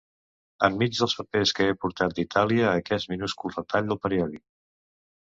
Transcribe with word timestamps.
Enmig 0.67 0.95
dels 0.99 1.15
papers 1.19 1.53
que 1.59 1.69
he 1.73 1.77
portat 1.85 2.17
d'Itàlia, 2.21 2.75
aquest 2.81 3.15
minúscul 3.15 3.57
retall 3.61 3.93
del 3.95 4.05
periòdic. 4.09 4.47